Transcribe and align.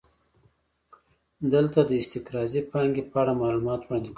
دلته 1.53 1.79
د 1.89 1.91
استقراضي 2.01 2.61
پانګې 2.71 3.03
په 3.11 3.15
اړه 3.21 3.33
معلومات 3.41 3.81
وړاندې 3.83 4.07
کوو 4.09 4.09